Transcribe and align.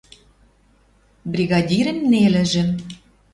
Бригадирӹн 1.33 1.99
нелӹжӹм. 2.11 2.69